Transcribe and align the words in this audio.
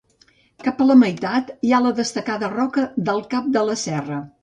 Cap 0.67 0.81
a 0.81 0.87
la 0.91 0.95
meitat 1.01 1.53
hi 1.69 1.73
ha 1.79 1.83
la 1.85 1.93
destacada 2.01 2.53
Roca 2.57 2.89
del 3.11 3.25
Cap 3.37 3.55
de 3.59 3.67
la 3.73 3.83
Serra. 3.89 4.25